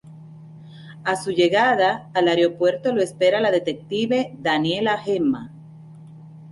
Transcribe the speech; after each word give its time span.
A 1.03 1.15
su 1.15 1.29
llegada 1.29 2.09
al 2.15 2.27
aeropuerto 2.27 2.91
lo 2.91 3.03
espera 3.03 3.39
la 3.39 3.51
detective 3.51 4.33
Daniela 4.39 4.97
Gemma. 4.97 5.51